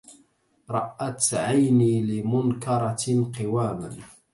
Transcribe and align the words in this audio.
رأت 0.69 1.33
عيني 1.33 2.01
لمنكرة 2.01 3.31
قواما 3.39 3.97